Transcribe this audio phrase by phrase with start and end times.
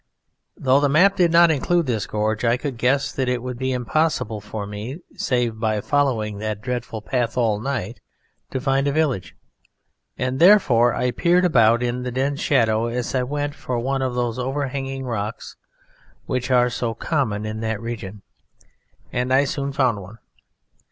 [0.57, 3.71] Though the map did not include this gorge, I could guess that it would be
[3.71, 7.99] impossible for me, save by following that dreadful path all night,
[8.49, 9.35] to find a village,
[10.17, 14.15] and therefore I peered about in the dense shadow as I went for one of
[14.15, 15.55] those overhanging rocks
[16.25, 18.23] which are so common in that region,
[19.13, 20.17] and soon I found one.